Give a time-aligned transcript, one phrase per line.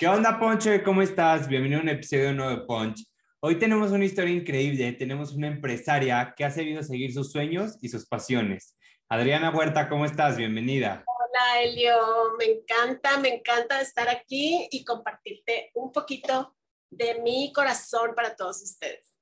[0.00, 0.70] ¿Qué onda, Poncho?
[0.82, 1.46] ¿Cómo estás?
[1.46, 3.06] Bienvenido a un episodio nuevo de Punch.
[3.40, 4.92] Hoy tenemos una historia increíble.
[4.92, 8.78] Tenemos una empresaria que ha sabido seguir sus sueños y sus pasiones.
[9.10, 10.38] Adriana Huerta, ¿cómo estás?
[10.38, 11.04] Bienvenida.
[11.06, 11.98] Hola, Elio.
[12.38, 16.56] Me encanta, me encanta estar aquí y compartirte un poquito
[16.88, 19.14] de mi corazón para todos ustedes.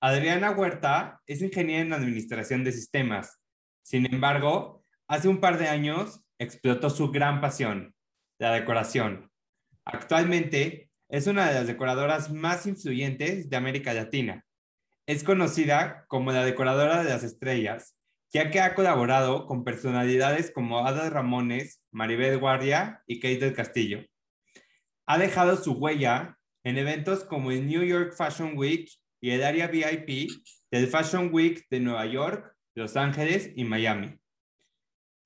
[0.00, 3.38] Adriana Huerta es ingeniera en administración de sistemas.
[3.84, 7.94] Sin embargo, hace un par de años explotó su gran pasión,
[8.40, 9.28] la decoración.
[9.90, 14.44] Actualmente es una de las decoradoras más influyentes de América Latina.
[15.06, 17.96] Es conocida como la decoradora de las estrellas,
[18.30, 24.04] ya que ha colaborado con personalidades como Ada Ramones, Maribel Guardia y Kate del Castillo.
[25.06, 28.90] Ha dejado su huella en eventos como el New York Fashion Week
[29.22, 30.30] y el área VIP
[30.70, 34.18] del Fashion Week de Nueva York, Los Ángeles y Miami.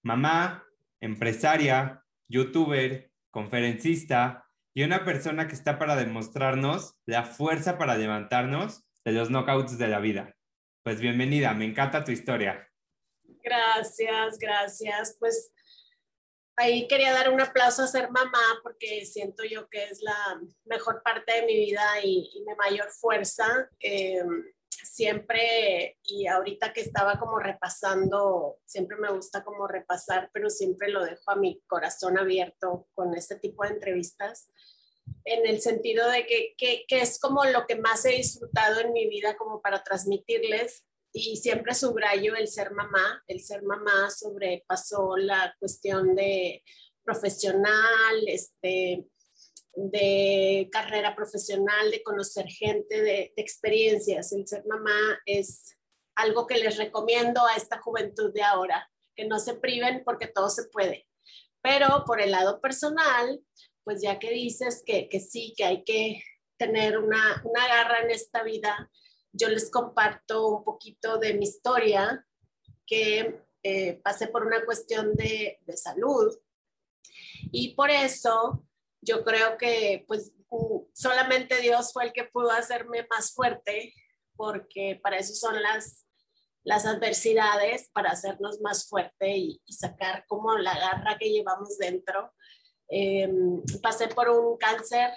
[0.05, 0.63] Mamá,
[1.01, 9.13] empresaria, youtuber, conferencista, y una persona que está para demostrarnos la fuerza para levantarnos de
[9.13, 10.35] los knockouts de la vida.
[10.83, 12.69] Pues bienvenida, me encanta tu historia.
[13.43, 15.17] Gracias, gracias.
[15.19, 15.53] Pues
[16.57, 21.03] ahí quería dar un aplauso a ser mamá porque siento yo que es la mejor
[21.03, 23.69] parte de mi vida y, mi mayor fuerza.
[23.81, 24.45] Em,
[24.85, 31.05] siempre, y ahorita que estaba como repasando, siempre me gusta como repasar, pero siempre lo
[31.05, 34.49] dejo a mi corazón abierto con este tipo de entrevistas,
[35.25, 38.93] en el sentido de que, que, que es como lo que más he disfrutado en
[38.93, 45.17] mi vida como para transmitirles y siempre subrayo el ser mamá, el ser mamá sobrepasó
[45.17, 46.63] la cuestión de
[47.05, 49.05] profesional, este,
[49.75, 54.33] de carrera profesional, de conocer gente, de, experiencias.
[54.33, 55.77] El ser mamá es
[56.15, 60.51] algo que les recomiendo a esta juventud de ahora, que no se priven porque todo
[60.51, 61.07] se puede.
[61.63, 63.41] Pero por el lado personal,
[63.85, 66.23] pues ya que dices que, sí, que hay que
[66.59, 68.91] tener una, garra en esta vida,
[69.33, 72.27] yo les comparto un poquito de mi historia,
[72.87, 76.37] que eh, pasé por una cuestión de, de salud
[77.51, 78.65] y por eso
[79.03, 80.33] yo creo que pues
[80.95, 83.93] solamente Dios fue el que pudo hacerme más fuerte,
[84.37, 86.07] porque para eso son las,
[86.63, 92.33] las adversidades, para hacernos más fuerte y, sacar como la garra que llevamos dentro.
[92.89, 95.11] Em, pasé por un cáncer,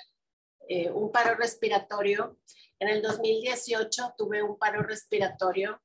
[0.68, 2.40] eh, un paro respiratorio.
[2.80, 5.82] En el 2018 tuve un paro respiratorio.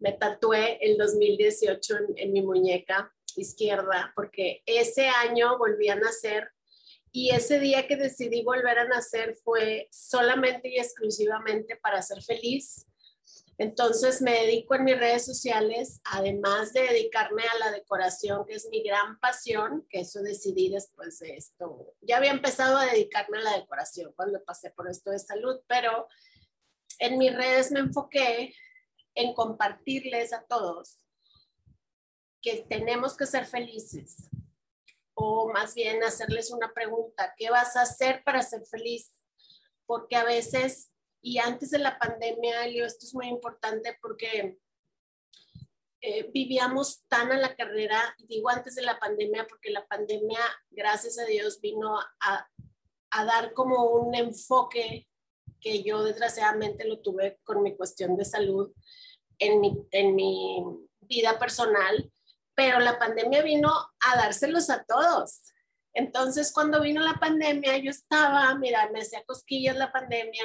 [0.00, 6.53] Me tatué el 2018 en, en mi muñeca izquierda porque ese año volví a nacer
[7.16, 12.88] y ese día que decidí volver a nacer fue solamente y exclusivamente para ser feliz.
[13.56, 18.66] Entonces me dedico en mis redes sociales, además de dedicarme a la decoración, que es
[18.68, 21.94] mi gran pasión, que eso decidí después de esto.
[22.00, 26.08] Ya había empezado a dedicarme a la decoración cuando pasé por esto de salud, pero
[26.98, 28.52] en mis redes me enfoqué
[29.14, 30.98] en compartirles a todos
[32.42, 34.28] que tenemos que ser felices,
[35.14, 39.12] o más bien hacerles una pregunta, ¿qué vas a hacer para ser feliz?
[39.86, 40.90] Porque a veces,
[41.22, 44.58] y antes de la pandemia, esto es muy importante porque
[46.00, 51.18] eh, vivíamos tan a la carrera, digo antes de la pandemia, porque la pandemia, gracias
[51.18, 52.48] a Dios, vino a,
[53.10, 55.08] a dar como un enfoque
[55.60, 58.72] que yo desgraciadamente lo tuve con mi cuestión de salud
[59.38, 60.62] en mi, en mi
[61.00, 62.12] vida personal
[62.54, 65.40] pero la pandemia vino a dárselos a todos.
[65.94, 70.44] Entonces, cuando vino la pandemia, yo estaba, mira, me hacía cosquillas la pandemia,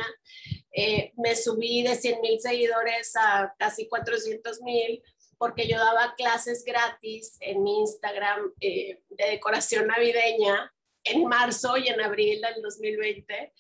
[0.72, 5.02] eh, me subí de 100 mil seguidores a casi 400 mil,
[5.40, 10.72] porque yo daba clases gratis en mi Instagram eh, de decoración navideña
[11.04, 13.54] en marzo y en abril del 2020.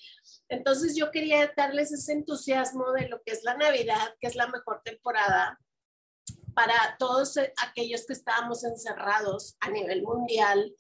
[0.49, 4.47] Entonces, yo quería darles ese entusiasmo de lo que es la Navidad, que es la
[4.47, 5.59] mejor temporada,
[6.53, 10.73] para todos aquellos que estábamos encerrados a nivel mundial,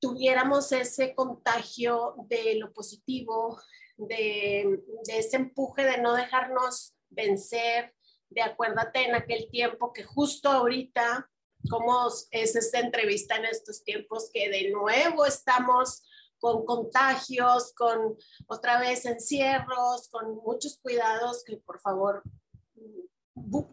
[0.00, 3.60] tuviéramos ese contagio de lo positivo,
[3.96, 7.94] de, ese empuje de no dejarnos vencer,
[8.28, 11.30] de acuérdate en aquel tiempo que justo ahorita,
[11.70, 16.02] como es esta entrevista en estos tiempos, que de nuevo estamos
[16.38, 22.22] con contagios, con otra vez encierros, con muchos cuidados que por favor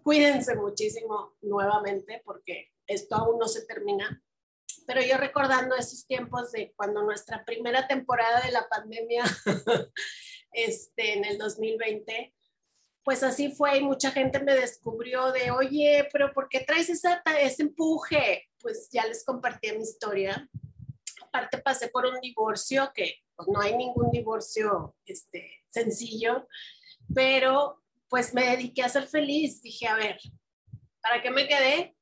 [0.03, 4.21] cuídense muchísimo nuevamente porque esto aún no se termina.
[4.85, 9.23] Pero yo recordando esos tiempos de cuando nuestra primera temporada de la pandemia,
[10.51, 12.33] este, en el 2020,
[13.03, 17.21] pues así fue y mucha gente me descubrió de, oye, pero ¿por qué traes esa,
[17.39, 18.49] ese empuje?
[18.59, 20.49] Pues ya les compartí mi historia.
[21.21, 26.47] Aparte pasé por un divorcio, que pues, no hay ningún divorcio este, sencillo,
[27.13, 27.82] pero
[28.13, 29.59] pues me dediqué a ser feliz.
[29.63, 30.19] Dije, a ver,
[31.01, 31.97] ¿para qué me quedé?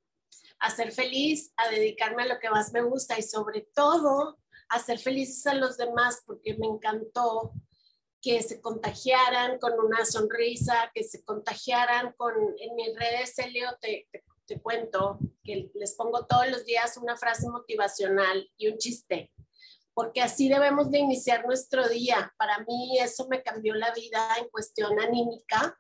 [0.60, 4.38] A ser feliz, a dedicarme a lo que más me gusta y sobre todo
[4.68, 7.54] a ser felices a los demás porque me encantó
[8.22, 14.10] que se contagiaran con una sonrisa, que se contagiaran con, en mis redes, Celio, te,
[14.12, 19.32] te, te, cuento que les pongo todos los días una frase motivacional y un chiste,
[19.94, 22.34] porque así debemos de iniciar nuestro día.
[22.38, 25.78] Para mí eso me cambió la vida en cuestión anímica.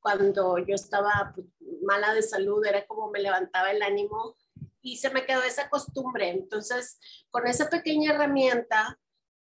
[0.00, 1.46] Cuando yo estaba pues,
[1.82, 4.36] mala de salud, era como me levantaba el ánimo
[4.82, 6.30] y se me quedó esa costumbre.
[6.30, 6.98] Entonces,
[7.30, 8.98] con esa pequeña herramienta,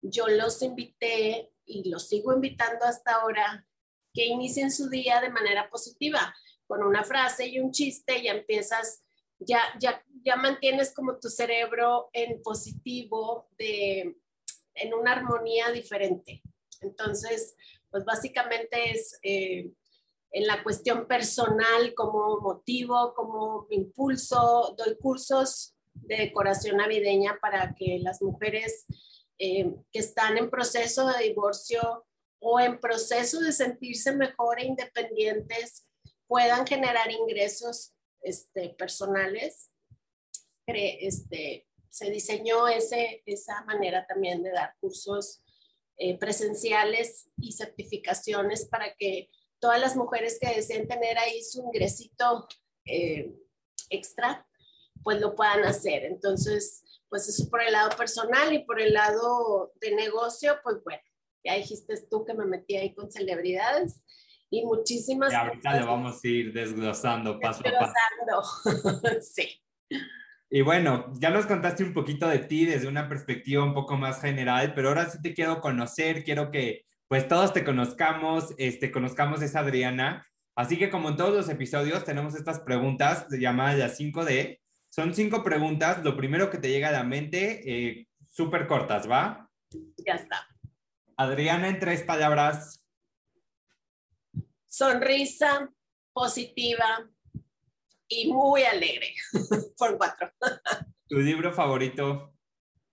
[0.01, 3.65] yo los invité y los sigo invitando hasta ahora
[4.13, 6.35] que inicien su día de manera positiva,
[6.67, 9.03] con una frase y un chiste, ya empiezas,
[9.39, 14.17] ya, ya, ya mantienes como tu cerebro en positivo, de,
[14.75, 16.41] en una armonía diferente.
[16.81, 17.55] Entonces,
[17.89, 19.71] pues básicamente es eh,
[20.33, 27.99] en la cuestión personal, como motivo, como impulso, doy cursos de decoración navideña para que
[27.99, 28.85] las mujeres
[29.37, 32.05] eh, que están en proceso de divorcio
[32.39, 35.85] o en proceso de sentirse mejor e independientes
[36.27, 39.69] puedan generar ingresos este, personales.
[40.65, 45.43] Este, se diseñó ese, esa manera también de dar cursos
[45.97, 49.29] eh, presenciales y certificaciones para que
[49.63, 52.49] todas las mujeres que deseen tener ahí su ingresito
[52.83, 53.33] eh,
[53.89, 54.45] extra,
[55.01, 56.03] pues lo puedan hacer.
[56.03, 61.01] Entonces, pues eso por el lado personal y por el lado de negocio, pues bueno,
[61.45, 64.03] ya dijiste tú que me metí ahí con celebridades
[64.49, 68.61] y muchísimas y ahorita lo vamos a ir desglosando paso a paso.
[69.21, 69.47] sí.
[70.49, 74.19] Y bueno, ya nos contaste un poquito de ti desde una perspectiva un poco más
[74.19, 79.43] general, pero ahora sí te quiero conocer, quiero que pues todos te conozcamos, este, conozcamos
[79.43, 80.27] esa Adriana.
[80.55, 85.43] Así que como en todos los episodios tenemos estas preguntas llamadas las 5D, son cinco
[85.43, 86.03] preguntas.
[86.03, 89.47] Lo primero que te llega a la mente, eh, súper cortas, ¿va?
[90.03, 90.47] Ya está.
[91.15, 92.83] Adriana, en tres palabras.
[94.65, 95.69] Sonrisa,
[96.13, 97.07] positiva
[98.07, 99.13] y muy alegre.
[99.77, 100.31] Por cuatro.
[101.07, 102.33] ¿Tu libro favorito?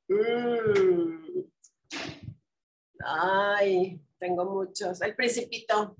[0.09, 1.41] Mm.
[3.03, 5.01] Ay, tengo muchos.
[5.01, 5.97] El Principito.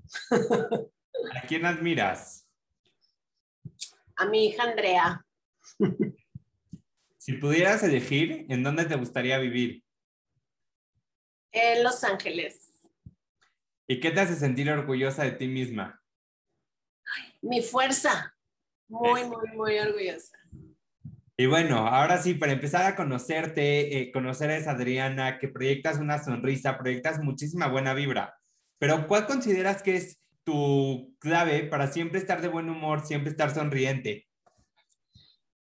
[1.35, 2.47] ¿A quién admiras?
[4.15, 5.25] A mi hija Andrea.
[7.17, 9.83] Si pudieras elegir, ¿en dónde te gustaría vivir?
[11.51, 12.89] En Los Ángeles.
[13.85, 16.01] ¿Y qué te hace sentir orgullosa de ti misma?
[17.41, 18.35] mi fuerza.
[18.87, 20.35] Muy, muy, muy orgullosa.
[21.37, 25.97] Y bueno, ahora sí, para empezar a conocerte, eh, conocer a esa Adriana, que proyectas
[25.97, 28.37] una sonrisa, proyectas muchísima buena vibra.
[28.79, 33.53] Pero ¿cuál consideras que es tu clave para siempre estar de buen humor, siempre estar
[33.53, 34.27] sonriente?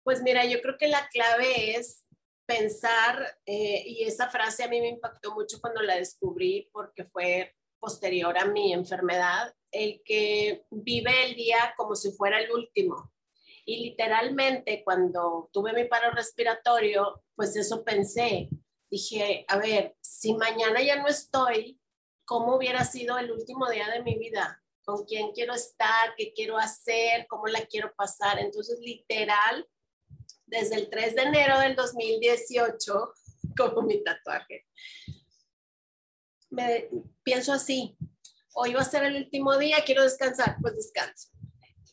[0.02, 2.04] Pues mira, yo creo que la clave es
[2.46, 7.54] pensar, eh, y esa frase a mí me impactó mucho cuando la descubrí porque fue
[7.78, 13.13] posterior a mi enfermedad, el que vive el día como si fuera el último.
[13.64, 18.48] Y literalmente cuando tuve mi paro respiratorio, pues eso pensé.
[18.90, 21.80] Dije, a ver, si mañana ya no estoy,
[22.24, 24.62] ¿cómo hubiera sido el último día de mi vida?
[24.84, 26.14] ¿Con quién quiero estar?
[26.16, 27.26] ¿Qué quiero hacer?
[27.28, 28.38] ¿Cómo la quiero pasar?
[28.38, 29.66] Entonces, literal,
[30.46, 33.12] desde el 3 de enero del 2018
[33.56, 34.66] como mi tatuaje.
[36.50, 36.88] Me,
[37.22, 37.96] pienso así,
[38.54, 41.30] hoy va a ser el último día, quiero descansar, pues descanso.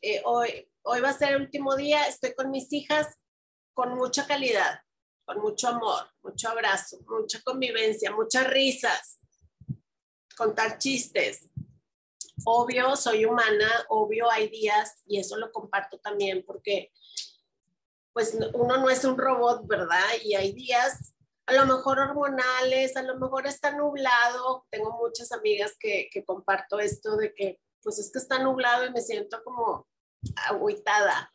[0.01, 3.17] Eh, hoy, hoy va a ser el último día, estoy con mis hijas
[3.73, 4.81] con mucha calidad,
[5.25, 9.19] con mucho amor, mucho abrazo, mucha convivencia, muchas risas,
[10.38, 11.50] contar chistes.
[12.43, 16.91] Obvio, soy humana, obvio hay días, y eso lo comparto también porque
[18.13, 20.05] pues uno no es un robot, ¿verdad?
[20.23, 21.13] Y hay días
[21.45, 24.65] a lo mejor hormonales, a lo mejor está nublado.
[24.69, 28.91] Tengo muchas amigas que, que comparto esto de que pues es que está nublado y
[28.91, 29.88] me siento como
[30.48, 31.32] agüitada.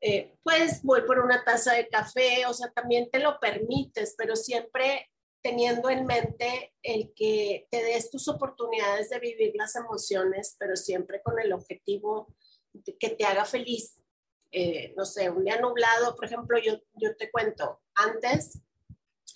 [0.00, 4.34] Eh, pues voy por una taza de café, o sea, también te lo permites, pero
[4.34, 5.10] siempre
[5.42, 11.22] teniendo en mente el que te des tus oportunidades de vivir las emociones, pero siempre
[11.22, 12.34] con el objetivo
[12.72, 14.00] de que te haga feliz.
[14.52, 18.60] Eh, no sé, un día nublado, por ejemplo, yo, yo te cuento, antes,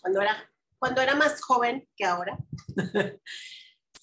[0.01, 2.37] cuando era, cuando era más joven que ahora,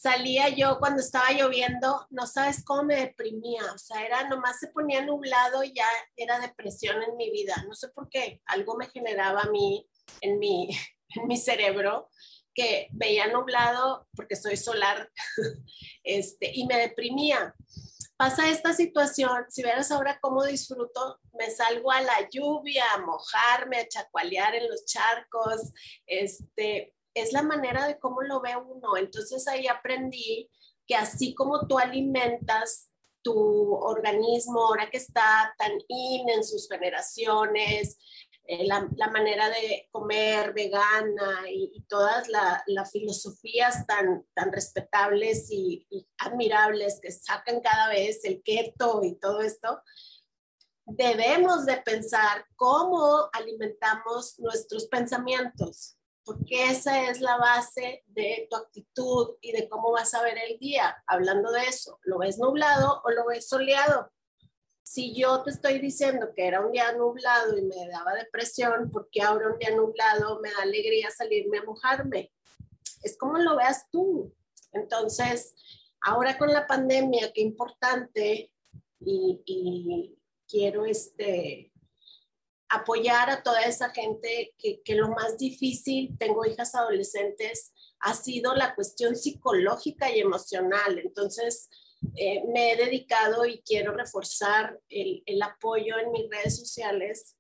[0.02, 4.70] salía yo cuando estaba lloviendo, no sabes cómo me deprimía, o sea, era nomás se
[4.70, 8.90] ponía nublado y ya era depresión en mi vida, no sé por qué, algo me
[8.90, 9.88] generaba a mí
[10.22, 10.70] en mi,
[11.10, 12.10] en mi cerebro
[12.54, 15.08] que veía nublado porque soy solar
[16.04, 17.54] este, y me deprimía.
[18.18, 23.78] Pasa esta situación, si vieras ahora cómo disfruto, me salgo a la lluvia, a mojarme,
[23.78, 25.72] a chacualear en los charcos,
[26.06, 28.98] este, es la manera de cómo lo ve uno.
[28.98, 30.50] Entonces ahí aprendí
[30.88, 32.90] que así como tú alimentas
[33.22, 37.98] tu organismo ahora que está tan in en sus generaciones,
[38.48, 46.08] eh, la, manera de comer vegana y, todas las filosofías tan, tan respetables y, y,
[46.18, 49.82] admirables que sacan cada vez el keto y todo esto,
[50.86, 55.98] debemos de pensar cómo alimentamos nuestros pensamientos,
[56.32, 60.58] porque esa es la base de tu actitud y de cómo vas a ver el
[60.60, 61.04] día.
[61.08, 64.12] Hablando de eso, ¿lo ves nublado o lo ves soleado?
[64.92, 69.22] si yo te estoy diciendo que era un día nublado y me daba depresión, porque
[69.22, 72.34] ahora un día nublado me da alegría salirme a mojarme?
[73.02, 74.36] Es como lo veas tú.
[74.74, 75.56] Entonces,
[76.02, 78.52] ahora con la pandemia, qué importante
[79.00, 81.71] y, quiero este,
[82.72, 88.74] apoyar a toda esa gente que, lo más difícil, tengo hijas adolescentes, ha sido la
[88.76, 90.98] cuestión psicológica y emocional.
[91.00, 91.70] Entonces,
[92.16, 97.38] eh, me he dedicado y quiero reforzar el, el, apoyo en mis redes sociales,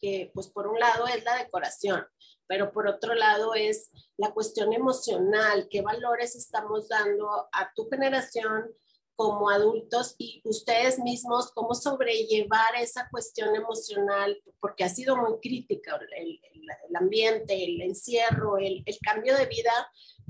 [0.00, 2.06] que pues por un lado es la decoración,
[2.46, 8.74] pero por otro lado es la cuestión emocional, qué valores estamos dando a tu generación
[9.20, 16.00] como adultos y ustedes mismos, cómo sobrellevar esa cuestión emocional, porque ha sido muy crítica
[16.16, 19.72] el, el, ambiente, el encierro, el, el cambio de vida,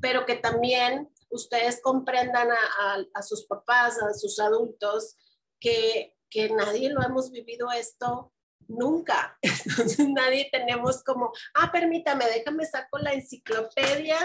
[0.03, 5.17] pero que también ustedes comprendan a, sus papás, a sus adultos,
[5.61, 8.33] que, que nadie lo hemos vivido esto
[8.67, 9.39] nunca.
[9.43, 14.19] Entonces nadie tenemos como, ah, permítame, déjame saco la enciclopedia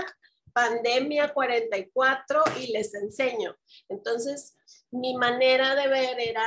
[0.56, 3.58] pandemia 44 y les enseño.
[3.90, 4.56] Entonces,
[4.90, 6.46] mi manera de ver era,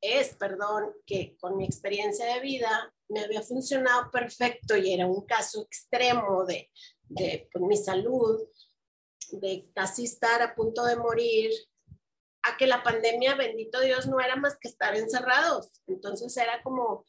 [0.00, 5.26] es, perdón, que con mi experiencia de vida me había funcionado perfecto y era un
[5.26, 6.70] caso extremo de,
[7.08, 8.48] de pues, mi salud
[9.32, 11.50] de casi estar a punto de morir,
[12.44, 15.82] a que la pandemia, bendito Dios, no era más que estar encerrados.
[15.88, 17.04] Entonces era como,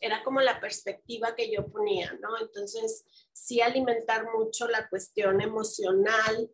[0.00, 2.38] era como la perspectiva que yo ponía, ¿no?
[2.40, 6.50] Entonces, sí alimentar mucho la cuestión emocional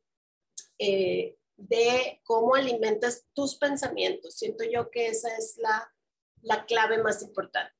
[0.78, 4.36] eh, de cómo alimentas tus pensamientos.
[4.36, 5.90] Siento yo que esa es la,
[6.42, 7.72] la clave más importante.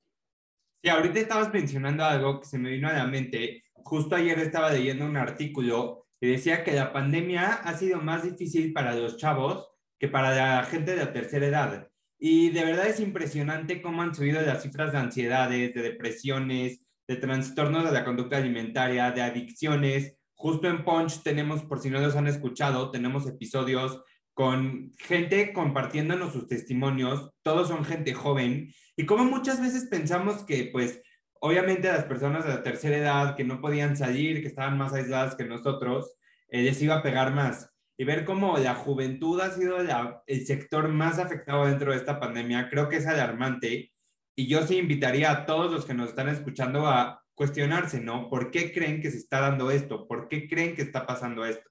[0.82, 3.64] Sí, ahorita estabas mencionando algo que se me vino a la mente.
[3.74, 8.72] Justo ayer estaba leyendo un artículo y decía que la pandemia ha sido más difícil
[8.72, 9.68] para los chavos
[9.98, 11.88] que para la gente de la tercera edad.
[12.18, 17.16] Y de verdad es impresionante cómo han subido las cifras de ansiedades, de depresiones, de
[17.16, 20.16] trastornos de la conducta alimentaria, de adicciones.
[20.34, 24.02] Justo en Punch tenemos, por si no los han escuchado, tenemos episodios
[24.34, 30.68] con gente compartiéndonos sus testimonios, todos son gente joven, y como muchas veces pensamos que
[30.70, 31.00] pues
[31.40, 35.36] obviamente las personas de la tercera edad que no podían salir, que estaban más aisladas
[35.36, 36.12] que nosotros,
[36.48, 37.70] eh, les iba a pegar más.
[37.98, 39.78] Y ver cómo la juventud ha sido
[40.26, 43.92] el sector más afectado dentro de esta pandemia, creo que es alarmante.
[44.34, 48.28] Y yo sí invitaría a todos los que nos están escuchando a cuestionarse, ¿no?
[48.28, 50.06] ¿Por qué creen que se está dando esto?
[50.06, 51.70] ¿Por qué creen que está pasando esto?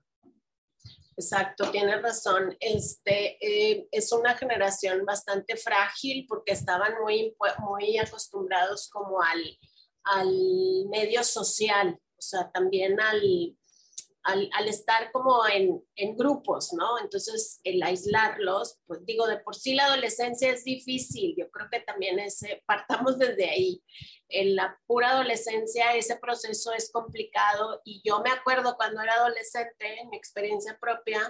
[1.17, 2.55] Exacto, tienes razón.
[2.59, 9.57] Este eh, es una generación bastante frágil porque estaban muy, muy acostumbrados como al,
[10.03, 13.57] al medio social, o sea, también al,
[14.25, 16.99] al, estar como en, grupos, ¿no?
[16.99, 21.81] Entonces, el aislarlos, pues digo, de por sí la adolescencia es difícil, yo creo que
[21.81, 23.83] también ese, partamos desde ahí.
[24.27, 29.99] En la pura adolescencia ese proceso es complicado y yo me acuerdo cuando era adolescente,
[30.01, 31.21] en mi experiencia propia,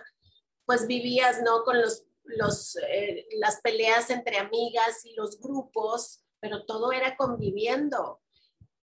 [0.65, 1.63] pues vivías, ¿no?
[1.63, 8.21] Con los, los, eh, las peleas entre amigas y los grupos, pero todo era conviviendo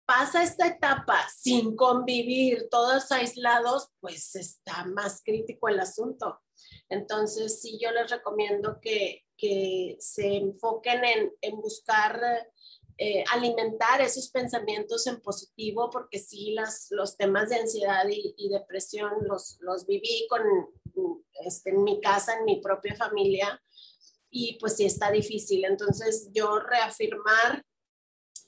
[0.07, 6.41] pasa esta etapa sin convivir, todos aislados, pues está más crítico el asunto.
[6.89, 12.21] Entonces, sí, yo les recomiendo que, que se enfoquen en, en buscar
[12.97, 19.11] eh, alimentar esos pensamientos en positivo, porque sí, las, los temas de ansiedad y, depresión
[19.23, 20.43] los, los viví con,
[21.45, 23.61] este, en mi casa, en mi propia familia,
[24.31, 25.65] y pues sí está difícil.
[25.65, 27.65] Entonces yo reafirmar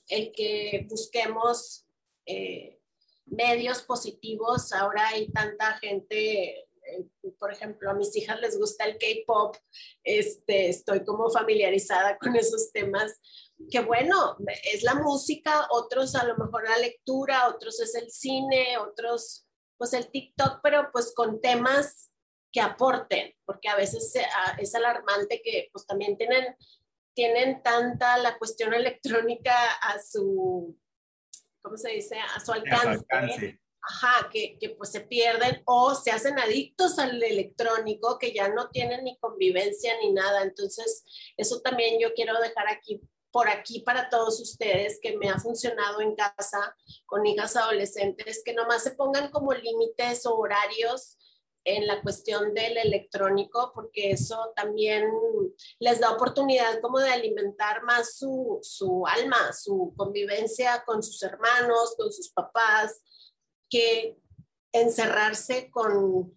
[0.07, 1.85] el que busquemos
[2.25, 2.79] eh,
[3.25, 4.71] medios positivos.
[4.73, 7.05] Ahora hay tanta gente, eh,
[7.39, 9.55] por ejemplo, a mis hijas les gusta el K-Pop,
[10.03, 13.19] este, estoy como familiarizada con esos temas.
[13.71, 14.37] Que bueno,
[14.71, 19.45] es la música, otros a lo mejor la lectura, otros es el cine, otros
[19.77, 22.11] pues el TikTok, pero pues con temas
[22.51, 24.13] que aporten, porque a veces
[24.57, 26.55] es alarmante que pues también tienen,
[27.17, 30.77] tienen tanta la cuestión electrónica a su,
[31.63, 32.19] ¿cómo se dice?
[32.19, 33.59] A su alcance.
[33.81, 38.69] Ajá, que, que pues se pierden o se hacen adictos al electrónico que ya no
[38.69, 40.43] tienen ni convivencia ni nada.
[40.43, 41.03] Entonces,
[41.37, 46.01] eso también yo quiero dejar aquí por aquí para todos ustedes que me ha funcionado
[46.01, 46.75] en casa
[47.07, 51.17] con hijas adolescentes, que nomás se pongan como límites o horarios
[51.67, 55.11] en la cuestión del electrónico, porque eso también
[55.79, 61.95] les da oportunidad como de alimentar más su, su alma, su convivencia con sus hermanos,
[61.97, 63.01] con sus papás,
[63.69, 64.17] que
[64.71, 66.33] encerrarse con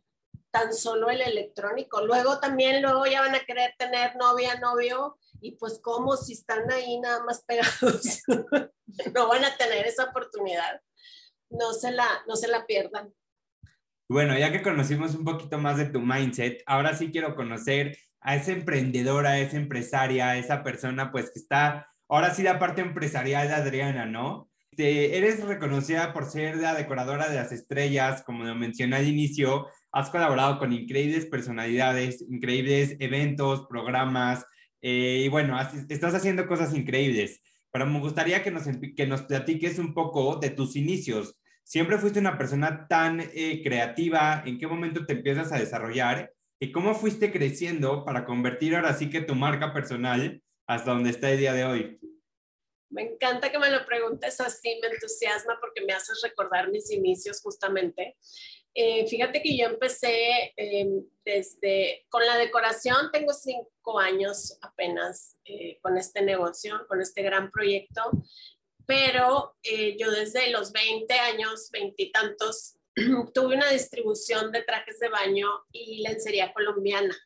[0.51, 2.05] tan solo el electrónico.
[2.05, 6.69] Luego también, luego ya van a querer tener novia, novio, y pues como si están
[6.73, 8.23] ahí nada más pegados,
[9.15, 10.81] no van a tener esa oportunidad.
[11.51, 13.15] No se la, no se la pierdan.
[14.11, 18.35] Bueno, ya que conocimos un poquito más de tu mindset, ahora sí quiero conocer a
[18.35, 22.81] esa emprendedora, a esa empresaria, a esa persona pues que está, ahora sí la parte
[22.81, 24.51] empresarial de Adriana, ¿no?
[24.75, 29.69] Te, eres reconocida por ser la decoradora de las estrellas, como lo mencioné al inicio,
[29.93, 34.45] has colaborado con increíbles personalidades, increíbles eventos, programas,
[34.83, 35.57] eh, y bueno,
[35.89, 37.41] estás haciendo cosas increíbles,
[37.71, 38.65] pero me gustaría que nos,
[38.97, 41.40] que nos platiques un poco de tus inicios.
[41.71, 44.43] ¿Siempre fuiste una persona tan eh, creativa?
[44.45, 46.35] ¿En qué momento te empiezas a desarrollar?
[46.59, 51.31] ¿Y cómo fuiste creciendo para convertir ahora sí que tu marca personal hasta donde está
[51.31, 52.01] el día de hoy?
[52.91, 57.41] Me encanta que me lo preguntes así, me entusiasma porque me haces recordar mis inicios
[57.41, 58.17] justamente.
[58.75, 60.89] Eh, fíjate que yo empecé eh,
[61.25, 65.37] desde, con la decoración, tengo cinco años apenas
[65.83, 68.11] con este negocio, con este gran proyecto
[68.91, 72.75] pero eh, yo desde los 20 años, veintitantos,
[73.33, 77.17] tuve una distribución de trajes de baño y lencería colombiana.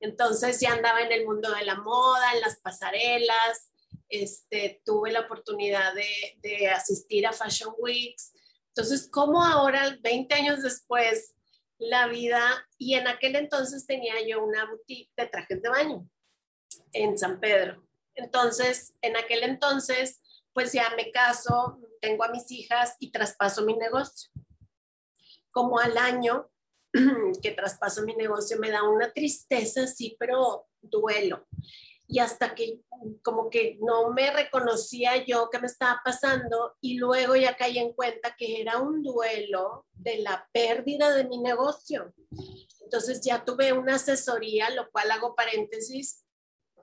[0.00, 3.72] Entonces ya andaba en el mundo de la moda, en las pasarelas,
[4.10, 6.10] este, tuve la oportunidad de,
[6.42, 8.34] de asistir a Fashion Weeks.
[8.74, 11.34] Entonces, ¿cómo ahora, 20 años después,
[11.78, 16.06] la vida, y en aquel entonces tenía yo una boutique de trajes de baño
[16.92, 17.82] en San Pedro.
[18.14, 20.20] Entonces, en aquel entonces,
[20.58, 24.28] pues ya me caso, tengo a mis hijas y traspaso mi negocio.
[25.52, 26.50] Como al año
[27.42, 31.46] que traspaso mi negocio me da una tristeza, sí, pero duelo.
[32.08, 32.80] Y hasta que
[33.22, 37.92] como que no me reconocía yo qué me estaba pasando y luego ya caí en
[37.92, 42.12] cuenta que era un duelo de la pérdida de mi negocio.
[42.80, 46.26] Entonces ya tuve una asesoría, lo cual hago paréntesis,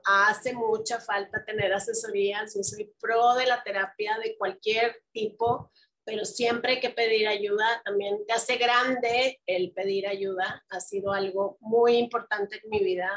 [0.06, 2.54] hace mucha falta tener asesorías.
[2.54, 5.72] Yo soy pro de la terapia de cualquier tipo,
[6.04, 7.82] pero siempre hay que pedir ayuda.
[7.84, 10.64] También te hace grande el pedir ayuda.
[10.70, 13.10] Ha sido algo muy importante en mi vida,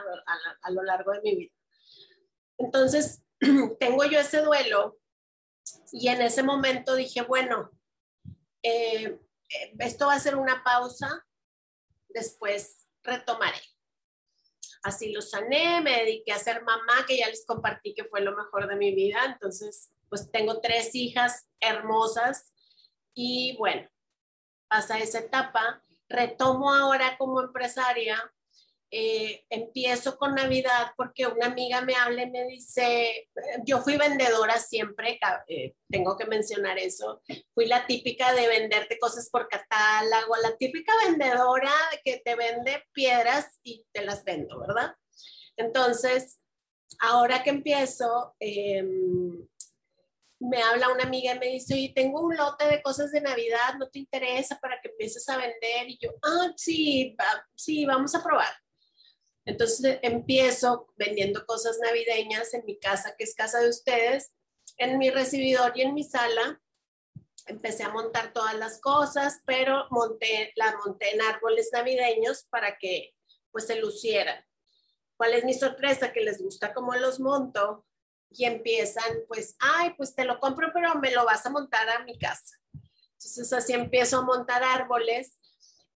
[0.64, 1.54] a, lo largo de mi vida.
[2.58, 3.24] Entonces,
[3.80, 4.98] tengo yo ese duelo
[5.92, 7.70] y en ese momento dije, bueno,
[8.64, 11.26] eh, eh, esto va a ser una pausa,
[12.10, 13.60] después retomaré
[14.84, 18.36] así lo sané, me dediqué a ser mamá, que ya les compartí que fue lo
[18.36, 19.20] mejor de mi vida.
[19.26, 22.52] Entonces, pues tengo tres hijas hermosas
[23.14, 23.90] y bueno,
[24.68, 25.84] pasa esa etapa.
[26.08, 28.20] Retomo ahora como empresaria
[28.92, 33.30] eh, empiezo con Navidad porque una amiga me habla y me dice,
[33.64, 37.22] yo fui vendedora siempre, eh, tengo que mencionar eso,
[37.54, 41.72] fui la típica de venderte cosas por catálogo, la típica vendedora
[42.04, 44.96] que te vende piedras y te las vendo, ¿verdad?
[45.56, 46.40] Entonces,
[47.00, 49.48] ahora que empiezo, em,
[50.40, 53.76] me habla una amiga y me dice, oye, tengo un lote de cosas de Navidad,
[53.78, 55.90] ¿no te interesa para que empieces a vender?
[55.90, 57.16] Y yo, ah, sí,
[57.56, 58.54] sí, vamos a probar.
[59.50, 64.32] Entonces empiezo vendiendo cosas navideñas en mi casa, que es casa de ustedes,
[64.78, 66.62] en mi recibidor y en mi sala.
[67.48, 73.16] Empecé a montar todas las cosas, pero monté, la monté en árboles navideños para que
[73.52, 74.46] pues se lucieran.
[75.18, 76.14] ¿Cuál es mi sorpresa?
[76.14, 77.88] Que les gusta cómo los monto
[78.30, 82.04] y empiezan, pues, ay, pues te lo compro, pero me lo vas a montar a
[82.04, 82.56] mi casa.
[83.14, 85.40] Entonces así empiezo a montar árboles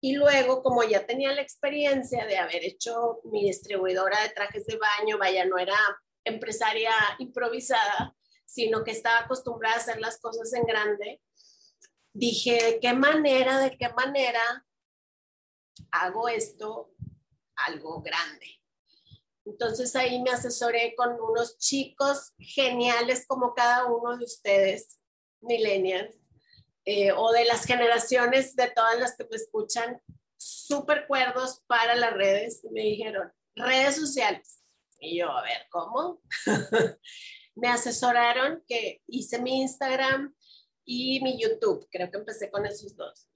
[0.04, 4.76] y luego, como ya tenía la experiencia de haber hecho mi distribuidora de trajes de
[4.76, 5.76] baño, vaya, no era
[6.24, 8.12] empresaria improvisada,
[8.44, 11.22] sino que estaba acostumbrada a hacer las cosas en grande,
[12.12, 14.66] dije, ¿de qué manera, de qué manera
[15.92, 16.90] hago esto
[17.54, 18.60] algo grande?
[19.44, 24.98] Entonces ahí me asesoré con unos chicos geniales como cada uno de ustedes,
[25.40, 26.16] millennials,
[26.84, 30.00] eh, o de las generaciones de todas las que me escuchan,
[30.36, 32.62] súper cuerdos para las redes.
[32.70, 34.62] Me dijeron, redes sociales.
[34.98, 36.20] Y yo, a ver, ¿cómo?
[37.54, 40.34] me asesoraron que hice mi Instagram
[40.84, 41.86] y mi YouTube.
[41.90, 43.28] Creo que empecé con esos dos.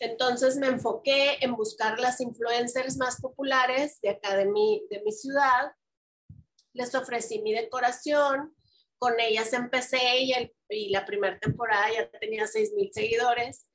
[0.00, 5.12] Entonces me enfoqué en buscar las influencers más populares de acá de mi, de mi
[5.12, 5.72] ciudad.
[6.72, 8.56] Les ofrecí mi decoración,
[9.02, 10.32] con ellas empecé y,
[10.68, 13.66] y la primera temporada ya tenía 6 mil seguidores.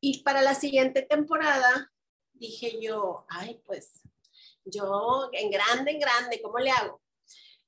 [0.00, 1.92] Y para la siguiente temporada
[2.32, 4.02] dije yo, ay, pues
[4.64, 7.02] yo en grande, en grande, ¿cómo le hago?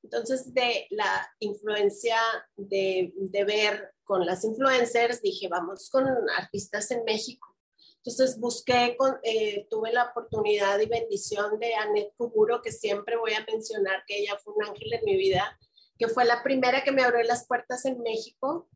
[0.00, 2.18] Entonces, de la influencia
[2.54, 7.48] de, de ver con las influencers, dije, vamos con artistas en México.
[7.96, 13.32] Entonces busqué, con, eh, tuve la oportunidad y bendición de Annette Kuburo, que siempre voy
[13.32, 15.58] a mencionar que ella fue un ángel en mi vida
[15.98, 18.68] que fue la primera que me abrió las puertas en México.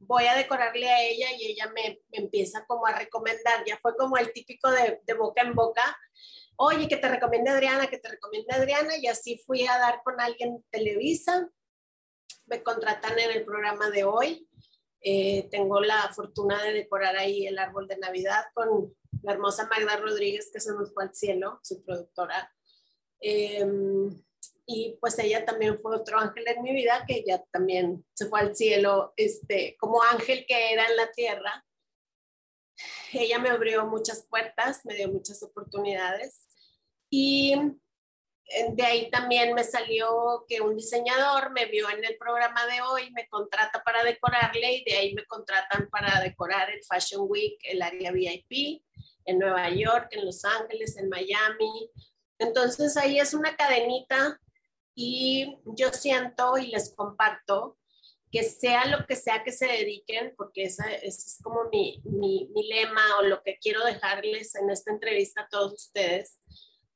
[0.00, 4.16] Voy a decorarle a ella y ella me, empieza como a recomendar, ya fue como
[4.16, 5.96] el típico de, boca en boca.
[6.56, 10.20] Oye, que te recomiende Adriana, que te recomiende Adriana, y así fui a dar con
[10.20, 11.48] alguien Televisa.
[12.46, 14.48] Me contratan en el programa de hoy.
[15.02, 19.96] Eh, tengo la fortuna de decorar ahí el árbol de Navidad con la hermosa Magda
[19.96, 22.52] Rodríguez, que se nos fue al cielo, su productora.
[23.20, 23.64] Eh,
[24.66, 28.40] y pues ella también fue otro ángel en mi vida que ya también se fue
[28.40, 31.64] al cielo, este, como ángel que era en la tierra.
[33.12, 36.46] Ella me abrió muchas puertas, me dio muchas oportunidades
[37.10, 37.54] y
[38.72, 43.10] de ahí también me salió que un diseñador me vio en el programa de hoy,
[43.12, 47.80] me contrata para decorarle y de ahí me contratan para decorar el Fashion Week, el
[47.80, 48.82] área VIP
[49.24, 51.90] en Nueva York, en Los Ángeles, en Miami.
[52.38, 54.40] Entonces ahí es una cadenita
[55.02, 57.78] y yo siento y les comparto
[58.30, 62.68] que sea lo que sea que se dediquen, porque ese, es como mi, mi, mi,
[62.68, 66.38] lema o lo que quiero dejarles en esta entrevista a todos ustedes,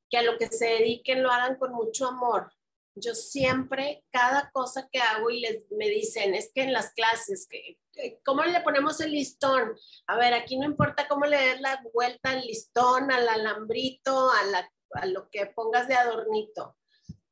[0.07, 2.53] que a lo que se dediquen lo hagan con mucho amor.
[2.93, 7.47] Yo siempre, cada cosa que hago y les me dicen, es que en las clases,
[7.49, 7.79] que,
[8.23, 9.75] ¿cómo le ponemos el listón?
[10.05, 14.43] A ver, aquí no importa cómo le des la vuelta al listón, al alambrito, a,
[14.43, 16.77] la, a lo que pongas de adornito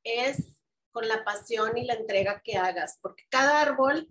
[0.03, 0.52] es
[0.93, 4.07] con la pasión y la entrega que hagas, porque cada árbol,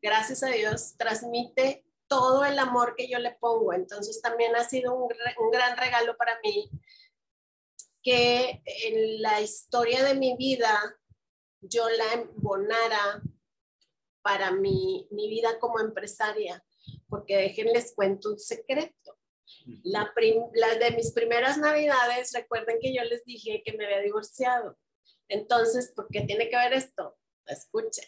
[0.00, 3.72] gracias a Dios, transmite todo el amor que yo le pongo.
[3.72, 5.08] Entonces también ha sido un,
[5.50, 6.70] gran regalo para mí
[8.02, 10.78] que en la historia de mi vida
[11.60, 13.22] yo la embonara
[14.22, 16.64] para mi, mi vida como empresaria,
[17.08, 19.18] porque déjenles cuento un secreto.
[19.82, 20.12] La,
[20.54, 24.76] la de mis primeras navidades, recuerden que yo les dije que me había divorciado.
[25.30, 27.16] Entonces, ¿por qué tiene que ver esto?
[27.46, 28.04] Escuchen.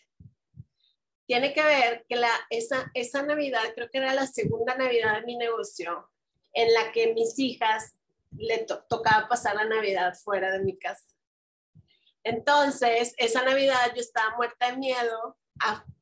[1.25, 5.37] Tiene que ver que la, esa, Navidad, creo que era la segunda Navidad de mi
[5.37, 6.11] negocio,
[6.53, 7.97] en la que mis hijas
[8.37, 11.05] le tocaba pasar la Navidad fuera de mi casa.
[12.25, 15.39] Entonces, esa Navidad yo estaba muerta de miedo,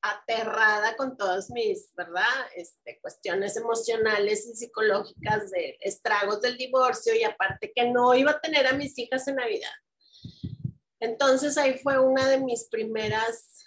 [0.00, 2.46] aterrada con todas mis, ¿verdad?
[2.56, 8.40] Este, cuestiones emocionales y psicológicas de estragos del divorcio y aparte que no iba a
[8.40, 9.70] tener a mis hijas en Navidad.
[11.00, 13.60] Entonces ahí fue una de mis primeras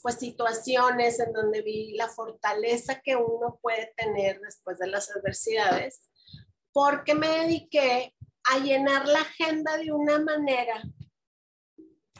[0.00, 6.02] pues situaciones en donde vi la fortaleza que uno puede tener después de las adversidades,
[6.72, 8.14] porque me dediqué
[8.52, 10.82] a llenar la agenda de una manera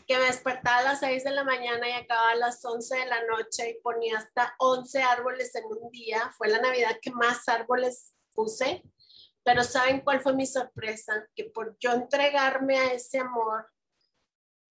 [0.06, 3.06] que me despertaba a las 6 de la mañana y acababa a las 11 de
[3.06, 6.32] la noche y ponía hasta 11 árboles en un día.
[6.36, 8.82] Fue la Navidad que más árboles puse,
[9.42, 11.26] pero ¿saben cuál fue mi sorpresa?
[11.34, 13.71] Que por yo entregarme a ese amor,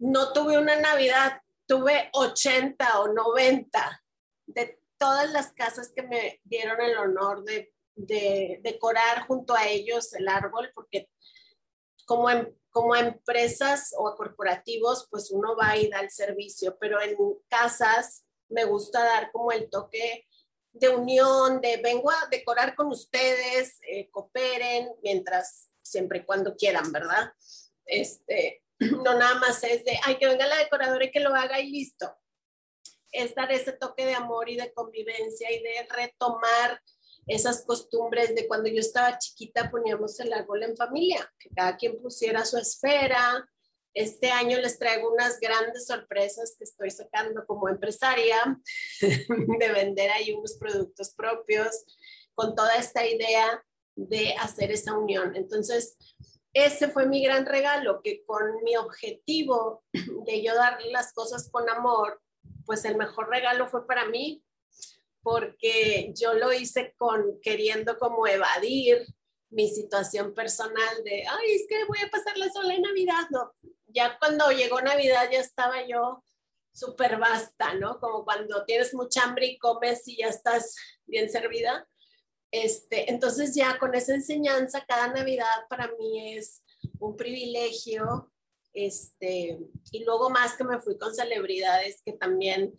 [0.01, 4.03] no tuve una Navidad, tuve 80 o 90
[4.47, 7.71] de todas las casas que me dieron el honor de,
[8.63, 11.07] decorar junto a ellos el árbol, porque
[12.05, 12.29] como,
[12.71, 17.15] como empresas o corporativos, pues uno va y da el servicio, pero en
[17.47, 20.25] casas me gusta dar como el toque
[20.71, 26.91] de unión, de vengo a decorar con ustedes, eh, cooperen, mientras, siempre y cuando quieran,
[26.91, 27.33] ¿verdad?
[27.85, 28.60] Este,
[29.03, 31.69] no nada más es de, ay, que venga la decoradora y que lo haga y
[31.69, 32.11] listo.
[33.11, 36.81] es dar ese toque de amor y de convivencia y de retomar
[37.27, 42.01] esas costumbres de cuando yo estaba chiquita poníamos el árbol en familia, que cada quien
[42.01, 43.47] pusiera su esfera.
[43.93, 48.59] Este año les traigo unas grandes sorpresas que estoy sacando como empresaria
[49.01, 51.85] de vender ahí unos productos propios
[52.33, 53.63] con toda esta idea
[53.95, 55.35] de hacer esa unión.
[55.35, 55.97] Entonces,
[56.53, 61.69] ese fue mi gran regalo, que con mi objetivo de yo dar las cosas con
[61.69, 62.21] amor,
[62.65, 64.43] pues el mejor regalo fue para mí,
[65.21, 69.05] porque yo lo hice con queriendo como evadir
[69.49, 73.27] mi situación personal de, ay, es que voy a pasar la sola en Navidad.
[73.29, 73.53] No,
[73.87, 76.23] ya cuando llegó Navidad ya estaba yo
[76.73, 77.99] súper basta, ¿no?
[77.99, 81.87] Como cuando tienes mucha hambre y comes y ya estás bien servida.
[82.51, 86.63] Este, entonces ya con esa enseñanza, cada Navidad para mí es
[86.99, 88.31] un privilegio.
[88.73, 89.59] Este,
[89.91, 92.73] y luego más que me fui con celebridades que también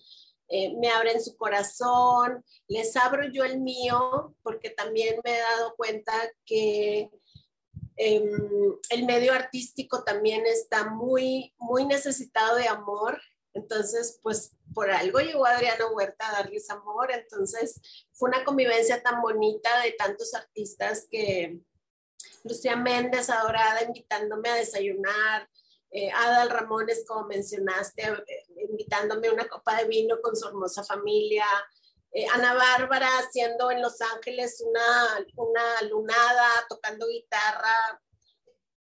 [0.48, 5.74] eh, me abren su corazón, les abro yo el mío, porque también me he dado
[5.76, 6.12] cuenta
[6.46, 7.10] que
[7.96, 13.20] em, el medio artístico también está muy, muy necesitado de amor
[13.54, 17.10] entonces, pues por algo llegó Adriana Huerta a darles amor.
[17.12, 17.80] Entonces,
[18.12, 21.60] fue una convivencia tan bonita de tantos artistas que
[22.44, 25.48] Lucía Méndez, adorada, invitándome a desayunar.
[25.90, 30.82] Eh, Adal Ramones, como mencionaste, eh, invitándome a una copa de vino con su hermosa
[30.82, 31.46] familia.
[32.12, 38.02] Eh, Ana Bárbara haciendo en Los Ángeles una, una lunada, tocando guitarra.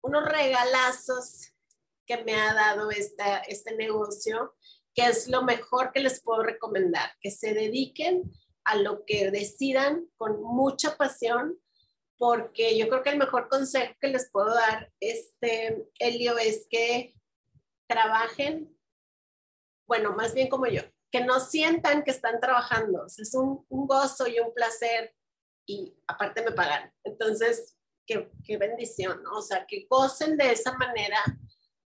[0.02, 1.52] Unos regalazos
[2.06, 4.54] que me ha dado esta, este negocio
[5.06, 8.22] es lo mejor que les puedo recomendar, que se dediquen
[8.64, 11.58] a lo que decidan con mucha pasión,
[12.18, 17.14] porque yo creo que el mejor consejo que les puedo dar, este, Elio, es que
[17.88, 18.76] trabajen,
[19.88, 24.28] bueno, más bien como yo, que no sientan que están trabajando, es un, un gozo
[24.28, 25.14] y un placer
[25.66, 26.92] y aparte me pagan.
[27.04, 29.38] Entonces, qué, qué bendición, ¿no?
[29.38, 31.18] O sea, que gocen de esa manera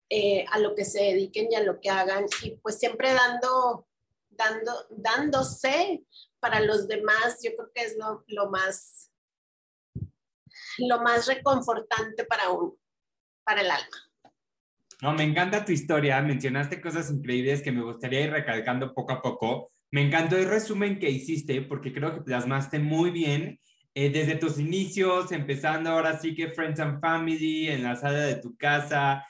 [0.08, 3.88] eh, a lo que se dediquen y a lo que hagan y pues siempre dando,
[4.28, 6.04] dando, dándose
[6.38, 9.10] para los demás, yo creo que es lo, lo más,
[10.78, 12.76] lo más reconfortante para uno,
[13.44, 14.06] para el alma.
[15.02, 19.20] No, me encanta tu historia, mencionaste cosas increíbles que me gustaría ir recalcando poco a
[19.20, 19.72] poco.
[19.90, 23.60] Me encantó el resumen que hiciste porque creo que plasmaste muy bien
[23.94, 28.36] eh, desde tus inicios, empezando ahora sí que Friends and Family, en la sala de
[28.36, 29.26] tu casa,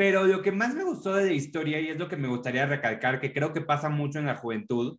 [0.00, 2.64] pero lo que más me gustó de la historia, y es lo que me gustaría
[2.64, 4.98] recalcar, que creo que pasa mucho en la juventud,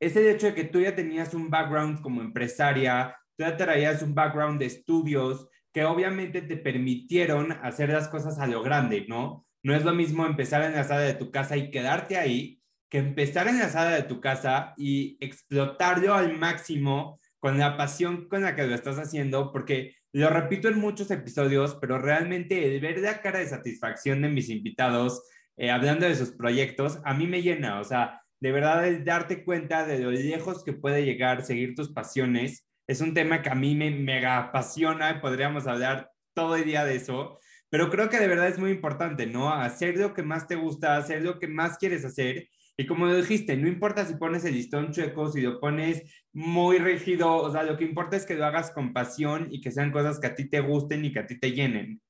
[0.00, 4.00] es el hecho de que tú ya tenías un background como empresaria, tú ya traías
[4.00, 9.44] un background de estudios que obviamente te permitieron hacer las cosas a lo grande, ¿no?
[9.62, 12.96] No es lo mismo empezar en la sala de tu casa y quedarte ahí que
[12.96, 18.40] empezar en la sala de tu casa y explotarlo al máximo con la pasión con
[18.40, 22.98] la que lo estás haciendo, porque lo repito en muchos episodios, pero realmente el ver
[23.00, 25.22] la cara de satisfacción de mis invitados
[25.56, 27.80] eh, hablando de sus proyectos, a mí me llena.
[27.80, 31.92] O sea, de verdad el darte cuenta de lo lejos que puede llegar seguir tus
[31.92, 35.20] pasiones es un tema que a mí me mega apasiona.
[35.20, 37.38] Podríamos hablar todo el día de eso,
[37.70, 39.52] pero creo que de verdad es muy importante, ¿no?
[39.52, 43.56] Hacer lo que más te gusta, hacer lo que más quieres hacer y como dijiste,
[43.56, 47.76] no importa si pones el listón chueco, si lo pones muy rígido, o sea, lo
[47.76, 50.48] que importa es que lo hagas con pasión y que sean cosas que a ti
[50.48, 52.00] te gusten y que a ti te llenen.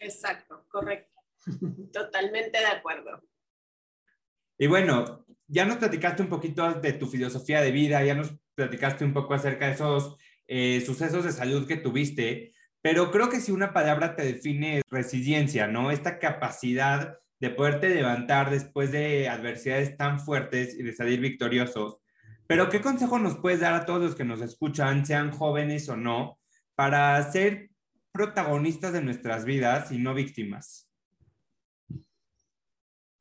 [0.00, 1.20] Exacto, correcto.
[1.92, 3.22] Totalmente de acuerdo.
[4.58, 9.04] Y bueno, ya nos platicaste un poquito de tu filosofía de vida, ya nos platicaste
[9.04, 10.16] un poco acerca de esos
[10.46, 15.66] eh, sucesos de salud que tuviste, pero creo que si una palabra te define resiliencia,
[15.66, 15.90] ¿no?
[15.90, 21.98] Esta capacidad de poderte levantar después de adversidades tan fuertes y de salir victoriosos.
[22.46, 25.96] Pero ¿qué consejo nos puedes dar a todos los que nos escuchan, sean jóvenes o
[25.96, 26.38] no,
[26.74, 27.70] para ser
[28.12, 30.88] protagonistas de nuestras vidas y no víctimas?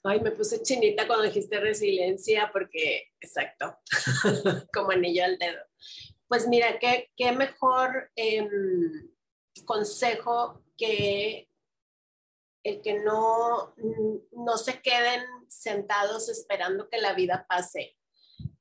[0.03, 3.77] Ay, me puse chinita cuando dijiste resiliencia porque, exacto,
[4.73, 5.59] como anillo al dedo.
[6.29, 9.09] Pues mira, qué, qué mejor em,
[9.65, 11.46] consejo que
[12.67, 13.73] el que no,
[14.31, 17.95] no se queden sentados esperando que la vida pase.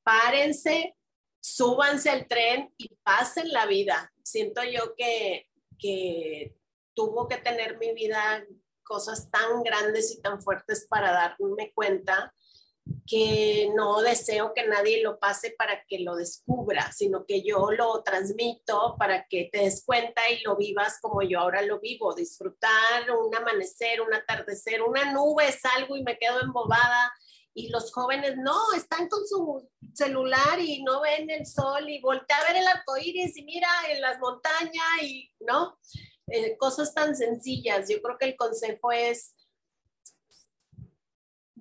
[0.01, 0.95] Párense,
[1.41, 4.13] súbanse al tren y pasen la vida.
[4.23, 6.55] Siento yo que, que
[6.93, 8.45] tuvo que tener mi vida
[8.83, 12.33] cosas tan grandes y tan fuertes para darme cuenta
[13.05, 18.03] que no deseo que nadie lo pase para que lo descubra, sino que yo lo
[18.03, 23.09] transmito para que te des cuenta y lo vivas como yo ahora lo vivo, disfrutar
[23.11, 27.13] un amanecer, un atardecer, una nube, salgo y me quedo embobada
[27.57, 32.37] y los jóvenes no, están con su celular y no ven el sol y voltea
[32.37, 35.75] a ver el arco iris y mira en las montañas y no,
[36.27, 37.89] eh, cosas tan sencillas.
[37.89, 39.33] Yo creo que el consejo es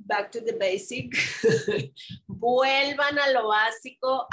[0.06, 1.14] back to the basic,
[2.26, 4.26] vuelvan a lo básico,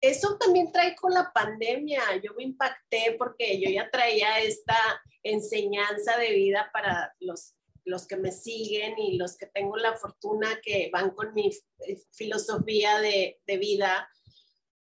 [0.00, 2.02] eso también trae con la pandemia.
[2.22, 4.76] Yo me impacté porque yo ya traía esta
[5.22, 7.54] enseñanza de vida para los,
[7.84, 11.50] los que me siguen y los que tengo la fortuna que van con mi
[12.10, 14.08] filosofía de, de vida,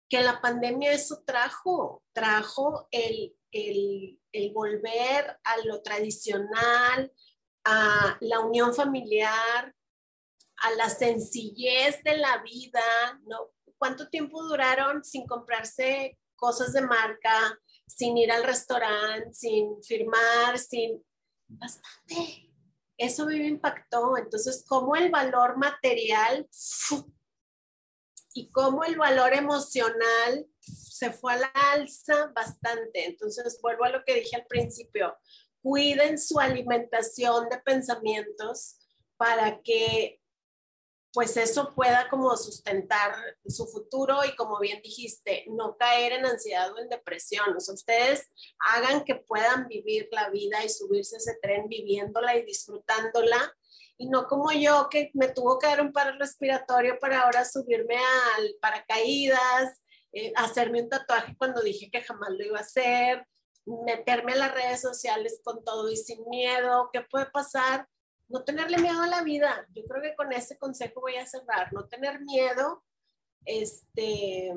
[0.09, 7.13] que la pandemia eso trajo, trajo el, el, el volver a lo tradicional,
[7.65, 9.75] a la unión familiar,
[10.65, 12.81] a la sencillez de la vida,
[13.27, 13.51] ¿no?
[13.77, 21.05] ¿Cuánto tiempo duraron sin comprarse cosas de marca, sin ir al restaurante, sin firmar, sin...
[21.47, 22.51] Bastante.
[22.97, 24.17] Eso me impactó.
[24.17, 26.49] Entonces, cómo el valor material
[28.33, 33.05] y cómo el valor emocional se fue a la alza bastante.
[33.05, 35.15] Entonces, vuelvo a lo que dije al principio.
[35.61, 38.79] Cuiden su alimentación de pensamientos
[39.19, 40.24] para que
[41.15, 43.15] pues eso pueda como sustentar
[43.47, 47.57] su futuro y como bien dijiste, no caer en ansiedad o en depresión.
[47.57, 52.45] O sea, ustedes hagan que puedan vivir la vida y subirse ese tren viviéndola y
[52.45, 53.55] disfrutándola
[53.97, 57.97] y no como yo que me tuvo que dar un paro respiratorio para ahora subirme
[57.97, 59.81] al paracaídas,
[60.13, 63.25] eh, hacerme un tatuaje cuando dije que jamás lo iba a hacer,
[63.65, 67.87] meterme a las redes sociales con todo y sin miedo, ¿qué puede pasar?
[68.29, 69.67] No tenerle miedo a la vida.
[69.75, 72.85] Yo creo que con ese consejo voy a cerrar, no tener miedo.
[73.45, 74.53] Este,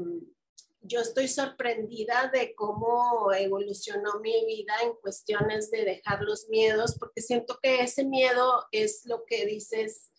[0.81, 7.21] yo estoy sorprendida de cómo evolucionó mi vida en cuestiones de dejar los miedos, porque
[7.21, 10.11] siento que ese miedo es lo que dices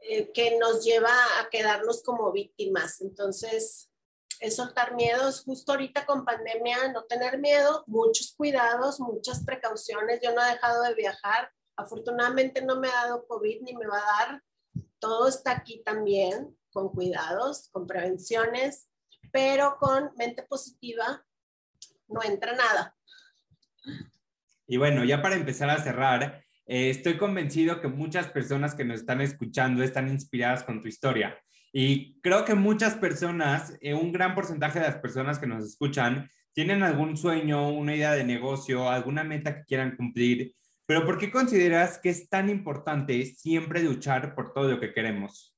[0.00, 3.00] eh, que nos lleva a quedarnos como víctimas.
[3.00, 3.90] Entonces,
[4.40, 5.42] es soltar miedos.
[5.44, 10.20] Justo ahorita con pandemia, no tener miedo, muchos cuidados, muchas precauciones.
[10.22, 13.98] Yo no he dejado de viajar Afortunadamente no me ha dado COVID ni me va
[13.98, 14.42] a dar.
[14.98, 18.88] Todo está aquí también, con cuidados, con prevenciones,
[19.32, 21.24] pero con mente positiva
[22.08, 22.96] no entra nada.
[24.66, 29.00] Y bueno, ya para empezar a cerrar, eh, estoy convencido que muchas personas que nos
[29.00, 31.38] están escuchando están inspiradas con tu historia.
[31.72, 36.30] Y creo que muchas personas, eh, un gran porcentaje de las personas que nos escuchan,
[36.52, 40.54] tienen algún sueño, una idea de negocio, alguna meta que quieran cumplir
[40.86, 45.54] pero ¿por qué consideras que es tan importante siempre luchar por todo lo que queremos?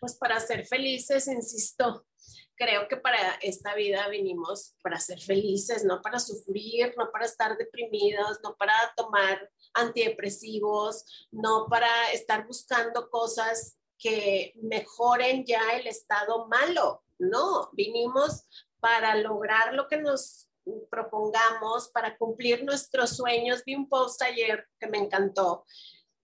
[0.00, 2.06] Pues para ser felices, insisto.
[2.54, 7.56] Creo que para esta vida vinimos para ser felices, no para sufrir, no para estar
[7.56, 16.48] deprimidos, no para tomar antidepresivos, no para estar buscando cosas que mejoren ya el estado
[16.48, 17.04] malo.
[17.18, 18.44] No, vinimos
[18.80, 20.47] para lograr lo que nos
[20.90, 23.62] propongamos para cumplir nuestros sueños.
[23.64, 25.64] Vi un post ayer que me encantó,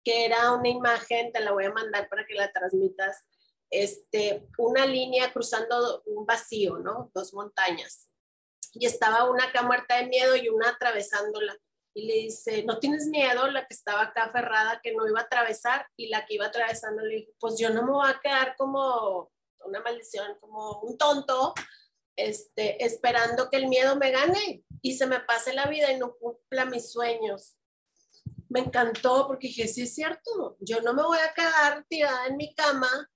[0.03, 3.25] que era una imagen, te la voy a mandar para que la transmitas,
[3.69, 7.11] este, una línea cruzando un vacío, ¿no?
[7.13, 8.09] Dos montañas.
[8.73, 11.57] Y estaba una acá muerta de miedo y una atravesándola.
[11.93, 13.47] Y le dice, ¿no tienes miedo?
[13.49, 17.01] La que estaba acá aferrada, que no iba a atravesar, y la que iba atravesando
[17.03, 19.31] le dijo, pues yo no me voy a quedar como
[19.65, 21.53] una maldición, como un tonto,
[22.15, 26.15] este, esperando que el miedo me gane y se me pase la vida y no
[26.15, 27.57] cumpla mis sueños.
[28.49, 32.37] Me encantó porque dije, sí es cierto, yo no me voy a quedar tirada en
[32.37, 33.09] mi cama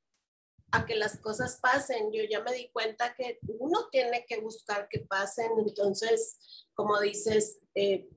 [0.72, 2.12] a que las cosas pasen.
[2.12, 5.52] Yo ya me di cuenta que uno tiene que buscar que pasen.
[5.66, 8.10] Entonces, como dices, eh,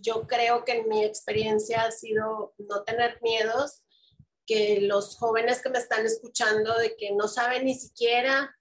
[0.00, 3.82] yo creo que en mi experiencia ha sido no tener miedos,
[4.46, 8.54] que los jóvenes que me están escuchando de que no saben ni siquiera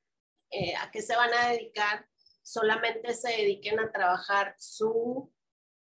[0.52, 2.06] eh, a qué se van a dedicar,
[2.44, 5.32] solamente se dediquen a trabajar su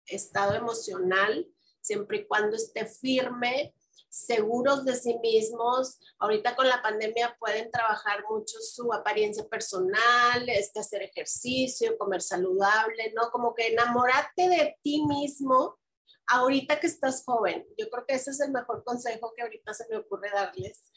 [0.07, 1.47] estado emocional,
[1.81, 3.75] siempre y cuando esté firme,
[4.11, 5.99] seguros de sí mismos.
[6.19, 13.13] Ahorita con la pandemia pueden trabajar mucho su apariencia personal, este, hacer ejercicio, comer saludable,
[13.15, 13.31] ¿no?
[13.31, 15.79] Como que enamorarte de ti mismo
[16.27, 17.67] ahorita que estás joven.
[17.79, 20.91] Yo creo que ese es el mejor consejo que ahorita se me ocurre darles,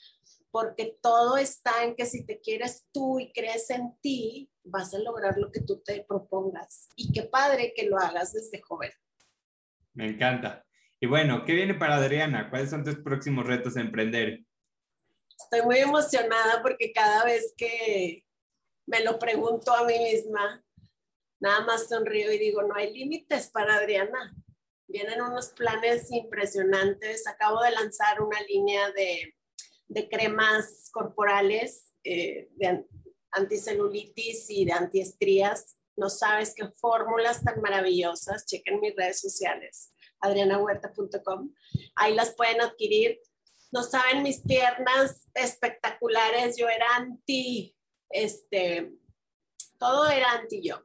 [0.54, 5.00] porque todo está en que si te quieres tú y crees en ti, vas a
[5.00, 6.90] lograr lo que tú te propongas.
[6.96, 8.92] Y qué padre que lo hagas desde joven.
[9.96, 10.64] Me encanta.
[11.00, 12.52] Y bueno, ¿qué viene para Adriana?
[12.52, 14.42] ¿Cuáles son tus próximos retos a emprender?
[15.40, 18.24] Estoy muy emocionada porque cada vez que
[18.86, 20.64] me lo pregunto a mí misma,
[21.40, 24.36] nada más sonrío y digo, no hay límites para Adriana.
[24.88, 27.26] Vienen unos planes impresionantes.
[27.26, 29.34] Acabo de lanzar una línea de
[29.94, 32.86] de cremas corporales eh, de
[33.32, 35.78] anticelulitis y de antiestrías.
[35.96, 38.46] No sabes qué fórmulas tan maravillosas.
[38.46, 41.54] Chequen mis redes sociales, adrianahuerta.com.
[41.96, 43.20] Ahí las pueden adquirir.
[43.72, 46.58] No saben mis piernas espectaculares.
[46.58, 47.76] Yo era anti,
[48.10, 48.92] este,
[49.78, 50.84] todo era anti yo.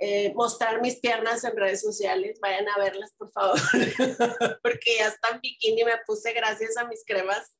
[0.00, 3.58] Eh, mostrar mis piernas en redes sociales, vayan a verlas por favor,
[4.62, 7.58] porque ya están bikini, me puse gracias a mis cremas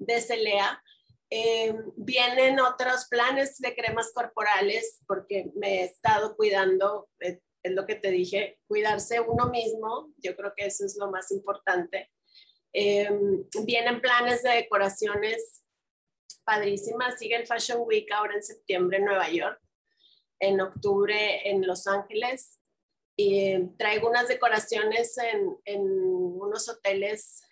[0.00, 0.82] de Celea.
[1.30, 7.86] Eh, vienen otros planes de cremas corporales porque me he estado cuidando, eh, es lo
[7.86, 12.10] que te dije, cuidarse uno mismo, yo creo que eso es lo más importante.
[12.72, 13.08] Eh,
[13.64, 15.62] vienen planes de decoraciones
[16.44, 19.60] padrísimas, sigue el Fashion Week ahora en septiembre en Nueva York,
[20.40, 22.58] en octubre en Los Ángeles,
[23.14, 27.42] y traigo unas decoraciones en, en unos hoteles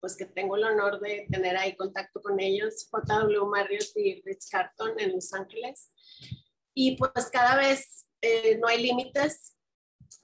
[0.00, 4.48] pues que tengo el honor de tener ahí contacto con ellos, JW Marriott y Ritz
[4.48, 5.90] Carton en Los Ángeles.
[6.74, 9.56] Y pues cada vez eh, no hay límites,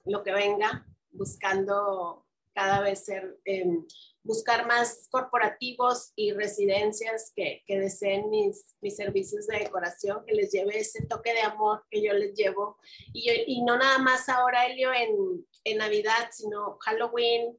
[0.04, 3.86] lo que venga, buscando cada vez ser, em,
[4.22, 10.50] buscar más corporativos y residencias que, que deseen mis, mis, servicios de decoración, que les
[10.50, 12.78] lleve ese toque de amor que yo les llevo.
[13.12, 17.58] Y, y no nada más ahora, Elio, en, en Navidad, sino Halloween,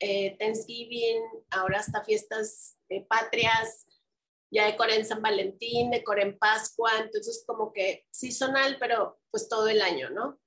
[0.00, 3.86] eh, Thanksgiving, ahora hasta fiestas eh, patrias,
[4.50, 9.68] ya decoré en San Valentín, decoré en Pascua, entonces como que seasonal, pero pues todo
[9.68, 10.38] el año, ¿no?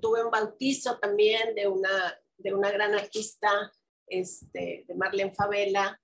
[0.00, 3.72] Tuve un bautizo también de una, de una gran artista,
[4.06, 6.00] este, de Marlene Favela.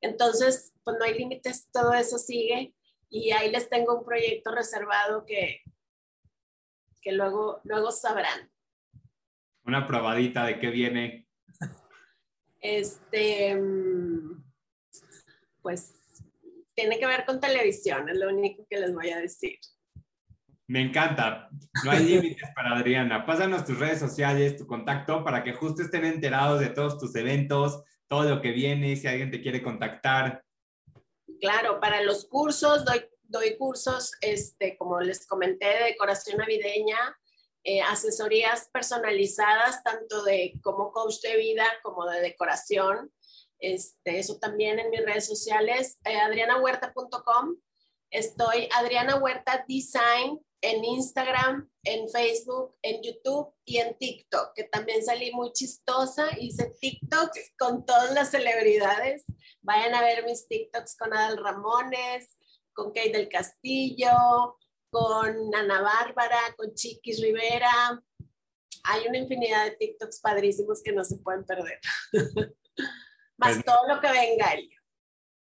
[0.00, 2.74] Entonces, pues no hay límites, todo eso sigue
[3.08, 5.62] y ahí les tengo un proyecto reservado que,
[7.00, 8.50] que luego, luego sabrán.
[9.64, 11.25] Una probadita de qué viene
[12.74, 13.60] este,
[15.62, 15.94] pues
[16.74, 19.58] tiene que ver con televisión, es lo único que les voy a decir.
[20.68, 21.48] Me encanta.
[21.84, 23.24] No hay límites para Adriana.
[23.24, 27.82] Pásanos tus redes sociales, tu contacto, para que justo estén enterados de todos tus eventos,
[28.08, 30.42] todo lo que viene, si alguien te quiere contactar.
[31.40, 36.98] Claro, para los cursos, doy, doy cursos, este, como les comenté, de decoración navideña,
[37.68, 43.12] eh, asesorías personalizadas, tanto de como coach de vida como de decoración.
[43.58, 47.56] Este, eso también en mis redes sociales, eh, adrianahuerta.com.
[48.08, 55.04] Estoy Adriana Huerta Design en Instagram, en Facebook, en YouTube y en TikTok, que también
[55.04, 56.28] salí muy chistosa.
[56.38, 59.24] Hice TikToks con todas las celebridades.
[59.62, 62.36] Vayan a ver mis TikToks con Adal Ramones,
[62.72, 64.56] con Kate del Castillo,
[64.96, 68.02] con Ana Bárbara, con Chiquis Rivera.
[68.84, 71.78] Hay una infinidad de TikToks padrísimos que no se pueden perder.
[73.36, 74.80] Más pues todo lo que venga, Elio.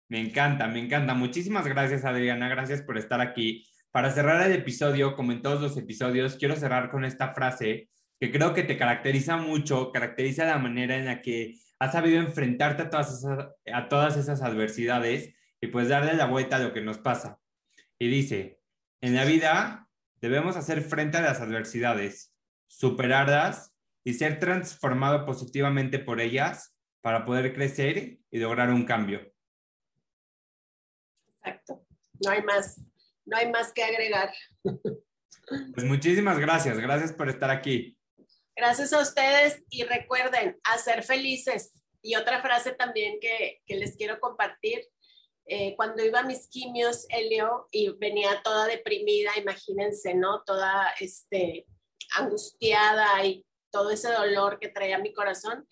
[0.08, 1.14] Me encanta, me encanta.
[1.14, 2.48] Muchísimas gracias, Adriana.
[2.48, 3.66] Gracias por estar aquí.
[3.90, 7.90] Para cerrar el episodio, como en todos los episodios, quiero cerrar con esta frase
[8.20, 12.82] que creo que te caracteriza mucho, caracteriza la manera en la que has sabido enfrentarte
[12.82, 16.80] a todas esas, a todas esas adversidades y pues darle la vuelta a lo que
[16.80, 17.40] nos pasa.
[17.98, 18.61] Y dice,
[19.02, 19.88] en la vida
[20.20, 22.32] debemos hacer frente a las adversidades,
[22.68, 23.74] superarlas
[24.04, 29.32] y ser transformado positivamente por ellas para poder crecer y lograr un cambio.
[31.38, 31.84] Exacto.
[32.24, 32.80] No hay más,
[33.26, 34.32] no hay más que agregar.
[34.62, 37.98] Pues muchísimas gracias, gracias por estar aquí.
[38.54, 41.72] Gracias a ustedes y recuerden, a ser felices.
[42.00, 44.88] Y otra frase también que, que les quiero compartir
[45.46, 50.42] eh, cuando iba a mis quimios, Helio, y venía toda deprimida, imagínense, ¿no?
[50.44, 51.66] Toda este,
[52.16, 55.66] angustiada y todo ese dolor que traía mi corazón.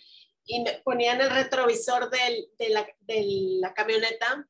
[0.44, 3.24] Y me ponía en el retrovisor de, la, de
[3.60, 4.46] la camioneta,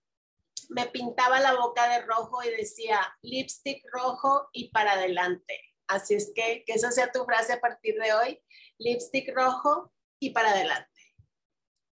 [0.71, 5.61] me pintaba la boca de rojo y decía lipstick rojo y para adelante.
[5.89, 8.43] Así es que que esa sea tu frase a partir de hoy,
[8.79, 10.90] lipstick rojo y para adelante.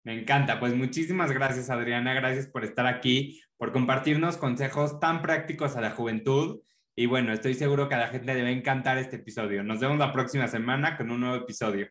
[0.07, 0.57] Me encanta.
[0.57, 2.13] Pues muchísimas gracias, Adriana.
[2.13, 6.61] Gracias por estar aquí, por compartirnos consejos tan prácticos a la juventud.
[6.95, 9.63] Y bueno, estoy seguro que a la gente le va a encantar este episodio.
[9.63, 11.89] Nos vemos la próxima semana con un nuevo episodio.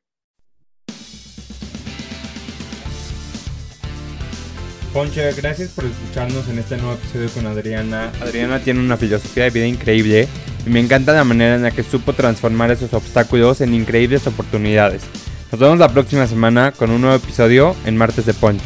[4.95, 8.11] Ponche, gracias por escucharnos en este nuevo episodio con Adriana.
[8.23, 10.27] Adriana tiene una filosofía de vida increíble
[10.67, 15.07] y me encanta la manera en la que supo transformar esos obstáculos en increíbles oportunidades.
[15.53, 18.63] Nos vemos la próxima semana con un nuevo episodio en Martes de Punch.